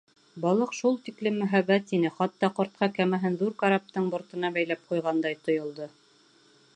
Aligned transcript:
Балыҡ 0.43 0.71
шул 0.77 0.95
тиклем 1.09 1.35
мөһабәт 1.41 1.93
ине, 1.97 2.11
хатта 2.15 2.49
ҡартҡа 2.61 2.89
кәмәһен 2.97 3.37
ҙур 3.43 3.53
караптың 3.61 4.11
бортына 4.15 4.53
бәйләп 4.57 4.89
ҡуйғандай 4.89 5.39
тойолдо. 5.49 5.89